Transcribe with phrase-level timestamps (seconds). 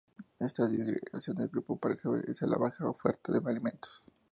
[0.39, 4.01] Esta disgregación del grupo parece obedecer a la baja oferta de alimentos.